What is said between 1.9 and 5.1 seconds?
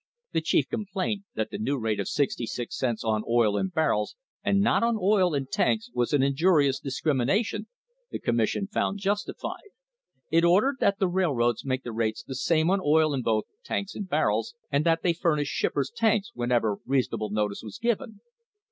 of sixty six cents on oil in barrels and not on